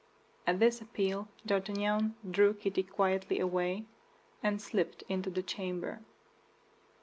At 0.47 0.59
this 0.59 0.81
appeal 0.81 1.27
D'Artagnan 1.45 2.15
drew 2.27 2.55
Kitty 2.55 2.81
quietly 2.81 3.39
away, 3.39 3.85
and 4.41 4.59
slipped 4.59 5.03
into 5.07 5.29
the 5.29 5.43
chamber. 5.43 5.99